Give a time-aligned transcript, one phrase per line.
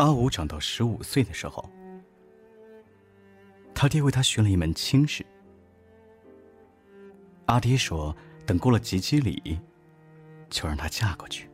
[0.00, 1.68] 阿武长到十五岁的时候，
[3.74, 5.24] 他爹为他学了一门亲事。
[7.44, 8.16] 阿爹说，
[8.46, 9.60] 等过了及笄礼，
[10.48, 11.50] 就让她嫁过去。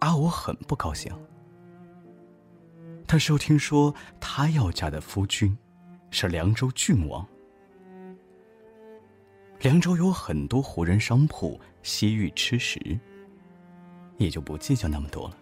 [0.00, 1.10] 阿武很不高兴。
[3.06, 5.56] 他收听说他要嫁的夫君
[6.10, 7.26] 是凉州郡王。
[9.60, 12.78] 凉州有很多胡人商铺，西域吃食，
[14.18, 15.38] 也就不计较那么多了。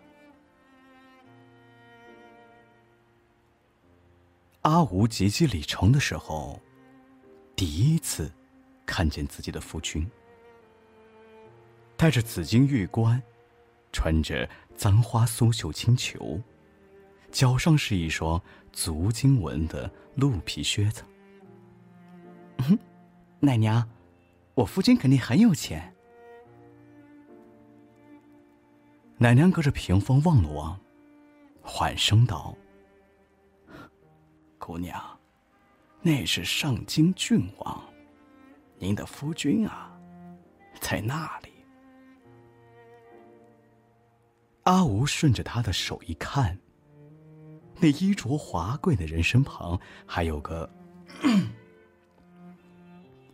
[4.62, 6.60] 阿吴及笄礼成的时候，
[7.56, 8.30] 第一次
[8.84, 10.08] 看见自己的夫君，
[11.96, 13.22] 戴着紫金玉冠，
[13.92, 16.42] 穿着簪花苏绣青裘，
[17.30, 18.40] 脚上是一双
[18.72, 21.02] 足金纹的鹿皮靴子。
[22.58, 22.78] 哼
[23.38, 23.88] 奶娘。
[24.54, 25.94] 我夫君肯定很有钱。
[29.16, 30.78] 奶娘隔着屏风望了望，
[31.62, 32.54] 缓声道
[34.70, 35.02] ：“姑娘，
[36.00, 37.82] 那是上京郡王，
[38.78, 39.92] 您的夫君啊，
[40.80, 41.50] 在那里。”
[44.62, 46.56] 阿吴顺着他的手一看，
[47.80, 49.76] 那衣着华贵的人身旁
[50.06, 50.70] 还有个。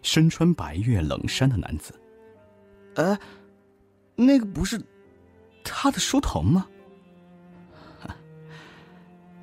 [0.00, 2.00] 身穿白月冷衫的男子，
[2.94, 3.18] 呃，
[4.14, 4.80] 那个不是
[5.62, 6.66] 他的书童吗？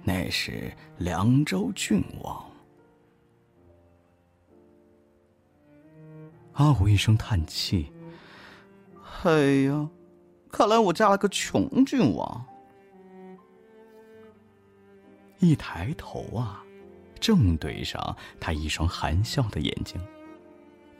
[0.04, 2.52] 那是凉州郡王。
[6.54, 7.92] 阿虎一声叹气
[9.24, 9.32] ：“哎
[9.64, 9.90] 呀，
[10.52, 12.46] 看来我嫁了个穷郡王。”
[15.40, 16.64] 一抬头啊，
[17.20, 20.00] 正对上他一双含笑的眼睛。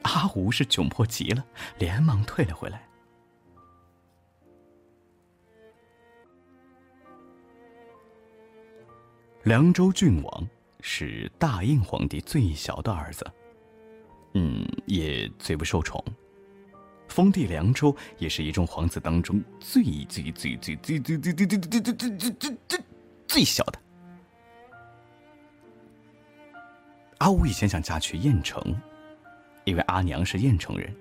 [0.02, 1.46] 阿吴是窘迫极了，
[1.78, 2.88] 连忙退了回来。
[9.44, 10.50] 凉州郡王
[10.80, 13.26] 是大印皇帝最小的儿子，
[14.36, 16.02] 嗯，也最不受宠。
[17.10, 22.80] 封地凉州也是一众皇子当中最最最最最最最最最最最最最最
[23.28, 23.80] 最小的。
[27.18, 28.62] 阿五以前想嫁去燕城。
[29.66, 30.94] 因为阿娘是燕城人，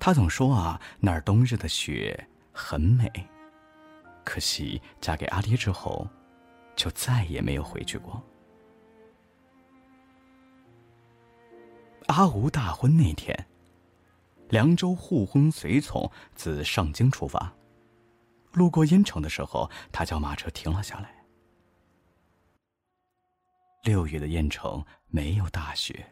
[0.00, 3.10] 她总说啊，那儿冬日的雪很美。
[4.24, 6.08] 可惜嫁给阿爹之后，
[6.76, 8.22] 就再也没有回去过。
[12.08, 13.46] 阿吴大婚那天，
[14.48, 17.52] 凉州护婚随从自上京出发，
[18.52, 21.24] 路过燕城的时候，他叫马车停了下来。
[23.82, 26.10] 六月的燕城没有大雪。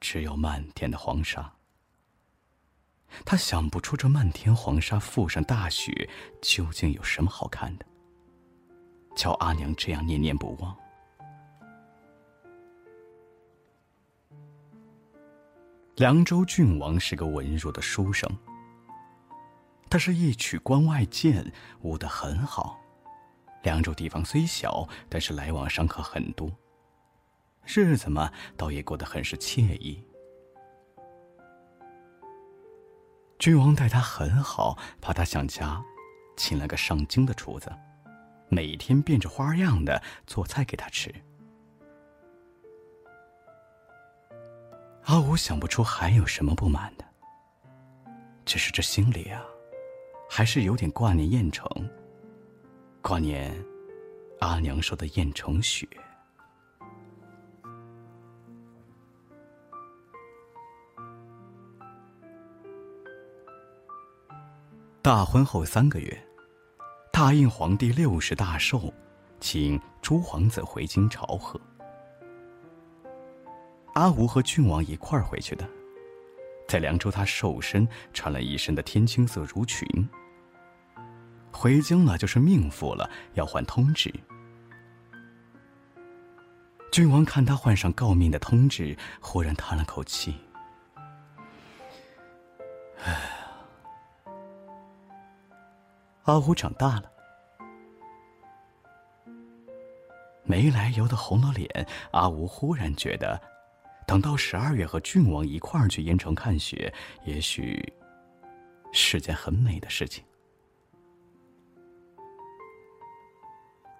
[0.00, 1.54] 只有漫天的黄沙。
[3.24, 6.08] 他想不出这漫天黄沙附上大雪，
[6.40, 7.86] 究竟有什么好看的，
[9.18, 10.76] 叫阿娘这样念念不忘。
[15.96, 18.30] 凉州郡王是个文弱的书生，
[19.90, 22.78] 他是一曲关外剑，舞得很好。
[23.64, 26.48] 凉州地方虽小，但是来往商客很多。
[27.64, 30.00] 日子嘛，倒也过得很是惬意。
[33.40, 35.82] 君王待他很好，怕他想家，
[36.36, 37.68] 请了个上京的厨子，
[38.48, 41.14] 每天变着花样的做菜给他吃。
[45.04, 47.04] 阿武想不出还有什么不满的，
[48.44, 49.42] 只是这心里啊，
[50.28, 51.66] 还是有点挂念燕城，
[53.00, 53.50] 挂念
[54.40, 55.88] 阿娘说的燕城雪。
[65.00, 66.27] 大婚后三个月，
[67.20, 68.94] 大胤皇帝六十大寿，
[69.40, 71.60] 请诸皇子回京朝贺。
[73.94, 75.68] 阿吴和郡王一块儿回去的，
[76.68, 80.08] 在凉州他瘦身，穿了一身的天青色襦裙。
[81.50, 84.14] 回京了就是命妇了，要换通知。
[86.92, 90.36] 郡王看他换上诰命的通知，忽然叹了口气
[93.02, 93.34] ：“唉。”
[96.28, 97.10] 阿武长大了，
[100.44, 101.88] 没来由的红了脸。
[102.10, 103.40] 阿吴忽然觉得，
[104.06, 106.92] 等到十二月和郡王一块儿去盐城看雪，
[107.24, 107.82] 也许
[108.92, 110.22] 是件很美的事情。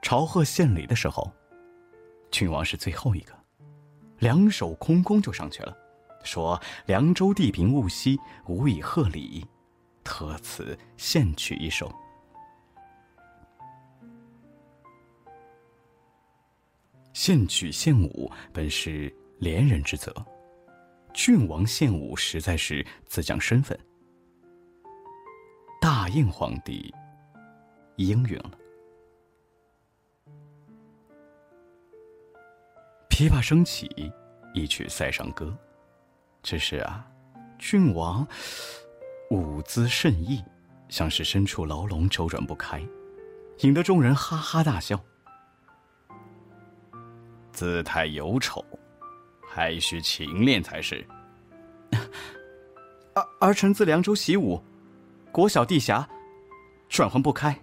[0.02, 1.32] 朝贺献礼的时候，
[2.30, 3.32] 郡王是最后一个，
[4.18, 5.74] 两手空空就上去了，
[6.22, 9.46] 说：“凉州地平物稀，无以贺礼，
[10.04, 11.90] 特此献取一首。”
[17.18, 20.14] 献曲献舞本是连人之责，
[21.12, 23.76] 郡王献舞实在是自降身份。
[25.80, 26.94] 大应皇帝
[27.96, 28.52] 应允了。
[33.10, 33.90] 琵琶升起，
[34.54, 35.52] 一曲塞上歌。
[36.40, 37.04] 只是啊，
[37.58, 38.24] 郡王
[39.32, 40.40] 舞姿甚异，
[40.88, 42.80] 像是身处牢笼周转不开，
[43.62, 45.04] 引得众人哈哈大笑。
[47.58, 48.64] 姿态有丑，
[49.44, 51.04] 还需勤练才是。
[53.14, 54.62] 儿 儿臣自凉州习武，
[55.32, 56.08] 国小地狭，
[56.88, 57.58] 转换不开。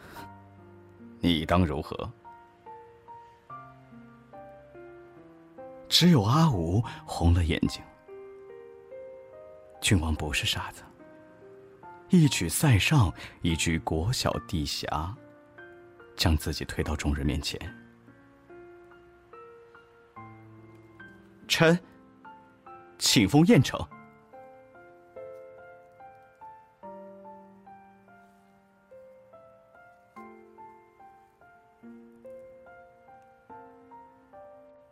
[1.20, 2.12] 你当如何？
[5.88, 7.82] 只有阿武红了眼睛。
[9.80, 10.82] 郡王不是傻子，
[12.10, 13.10] 一曲塞上，
[13.40, 15.16] 一句国小地狭，
[16.18, 17.58] 将自己推到众人面前。
[21.46, 21.78] 臣，
[22.98, 23.80] 请封燕城。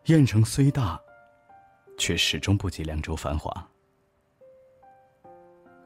[0.05, 0.99] 燕城虽大，
[1.99, 3.69] 却始终不及凉州繁华。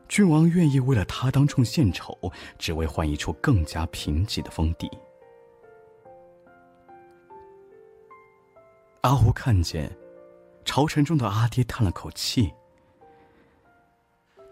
[0.06, 2.14] 郡王愿意为了他当众献丑，
[2.58, 4.90] 只为换一处更加贫瘠的封地。
[9.02, 9.90] 阿胡看见
[10.64, 12.52] 朝臣中的阿爹叹了口气，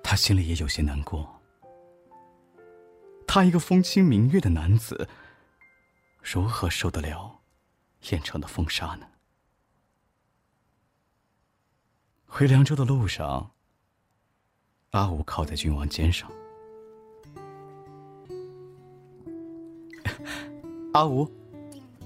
[0.02, 1.38] 他心里也有些难过。
[3.26, 5.06] 他一个风清明月的男子，
[6.22, 7.40] 如何受得了
[8.10, 9.06] 燕城的风沙呢？
[12.26, 13.50] 回凉州的路上，
[14.92, 16.30] 阿武靠在君王肩上。
[20.94, 21.30] 阿武，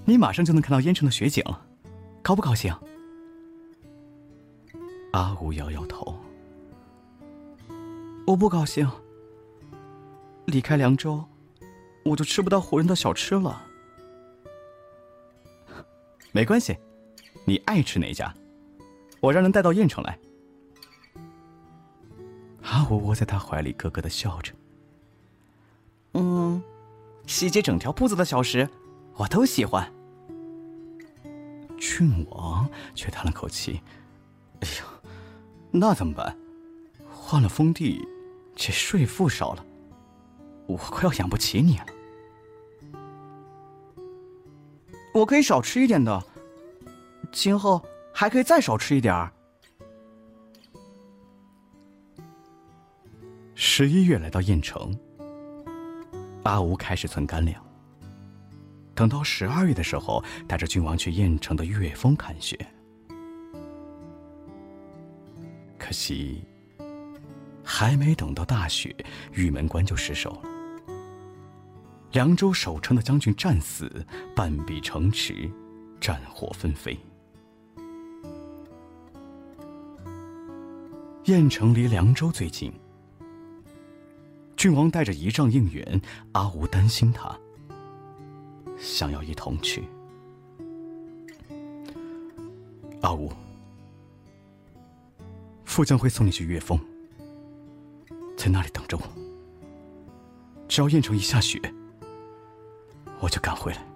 [0.04, 1.64] 你马上就能看到燕城的雪景了，
[2.22, 2.72] 高不高兴？
[5.10, 6.16] 阿武摇摇头，
[8.26, 8.88] 我不高兴。
[10.46, 11.24] 离开凉州，
[12.04, 13.62] 我就吃不到胡人的小吃了。
[16.30, 16.78] 没关系，
[17.44, 18.32] 你爱吃哪家？
[19.20, 20.18] 我让人带到燕城来。
[22.62, 24.52] 阿武窝在他怀里，咯咯的笑着。
[26.14, 26.62] 嗯，
[27.26, 28.68] 西街整条铺子的小食，
[29.16, 29.92] 我都喜欢。
[31.82, 33.80] 郡王却叹了口气
[34.62, 34.84] ：“哎呀，
[35.72, 36.36] 那怎么办？
[37.10, 38.06] 换了封地，
[38.54, 39.66] 这税赋少了，
[40.66, 41.86] 我快要养不起你了。
[45.12, 46.22] 我可以少吃一点的，
[47.32, 47.84] 今后。”
[48.14, 49.32] 还可以再少吃一点儿。
[53.54, 54.94] 十一月来到燕城，
[56.42, 57.61] 阿吴开始存干粮。
[58.94, 62.58] 等到十二月的时候，带着郡王去燕城的岳峰看雪。
[65.78, 66.44] 可惜，
[67.64, 68.94] 还没等到大雪，
[69.32, 70.50] 玉门关就失守了。
[72.12, 74.04] 凉州守城的将军战死，
[74.36, 75.50] 半壁城池，
[75.98, 76.98] 战火纷飞。
[81.24, 82.72] 燕城离凉州最近，
[84.56, 86.00] 郡王带着仪仗应援，
[86.32, 87.34] 阿吴担心他，
[88.82, 89.84] 想要一同去。
[93.00, 93.32] 阿吴，
[95.64, 96.78] 副将会送你去岳峰，
[98.36, 99.02] 在那里等着我。
[100.68, 101.60] 只要燕城一下雪，
[103.20, 103.86] 我就赶回来。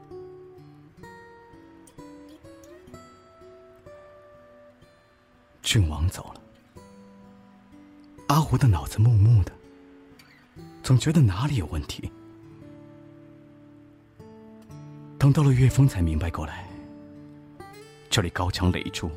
[5.62, 6.40] 郡王走了。
[8.28, 9.52] 阿胡的脑子木木的，
[10.83, 12.11] 总觉得哪里有问题。
[15.26, 16.64] 等到了岳峰，才明白过来，
[18.09, 19.11] 这里高墙垒筑，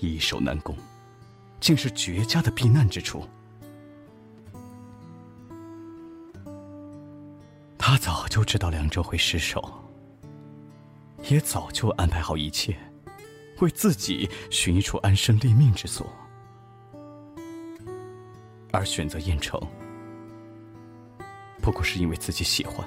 [0.00, 0.76] 易守难攻，
[1.60, 3.24] 竟是绝佳的避难之处。
[7.78, 9.62] 他早就知道凉州会失守，
[11.28, 12.76] 也早就安排好一切，
[13.60, 16.12] 为自己寻一处安身立命之所。
[18.72, 19.56] 而选择燕城，
[21.62, 22.84] 不过是因为自己喜欢。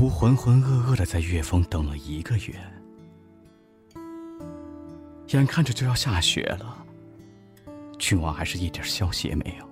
[0.00, 2.54] 阿胡浑浑噩噩的在岳峰等了一个月，
[5.28, 6.86] 眼看着就要下雪了，
[7.98, 9.68] 郡王还是一点消息也没有。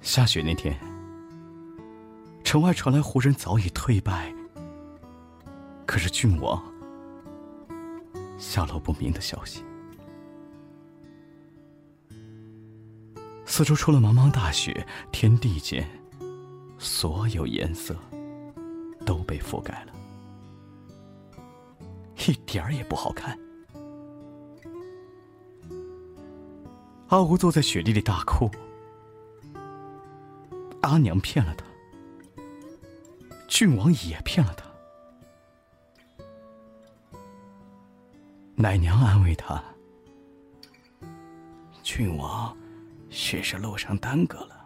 [0.00, 0.76] 下雪那天，
[2.42, 4.34] 城外传来胡人早已退败。
[5.86, 6.60] 可是郡王
[8.36, 9.62] 下落不明的消息，
[13.50, 15.84] 四周出了茫茫大雪，天地间
[16.78, 17.96] 所有颜色
[19.04, 19.92] 都被覆盖了，
[22.28, 23.36] 一点儿也不好看。
[27.08, 28.48] 阿吴坐在雪地里大哭，
[30.82, 31.66] 阿娘骗了他，
[33.48, 34.64] 郡王也骗了他。
[38.54, 39.60] 奶娘安慰他
[41.82, 42.56] ：“郡王，
[43.10, 44.56] 许是路上耽搁了。”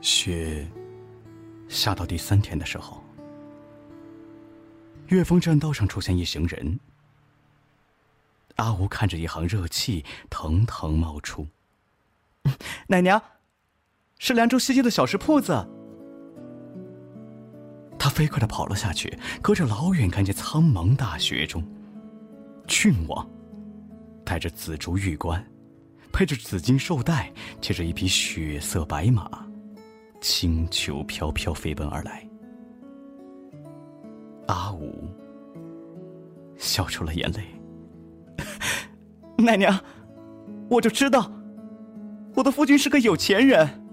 [0.00, 0.66] 雪
[1.68, 3.02] 下到第三天的时候，
[5.08, 6.78] 月峰栈道上出现一行人。
[8.56, 11.48] 阿吴看着一行热气腾腾冒出，
[12.86, 13.20] 奶娘，
[14.18, 15.66] 是凉州西街的小食铺子。
[17.98, 21.64] 他飞快的跑了下去，隔着老远看见苍茫大雪中，
[22.66, 23.28] 郡王
[24.24, 25.44] 带着紫竹玉冠，
[26.12, 29.30] 配着紫金绶带，骑着一匹血色白马，
[30.20, 32.26] 轻裘飘飘飞奔而来。
[34.46, 35.08] 阿武
[36.56, 37.44] 笑出了眼泪。
[39.36, 39.78] 奶娘，
[40.70, 41.30] 我就知道，
[42.34, 43.83] 我的夫君是个有钱人。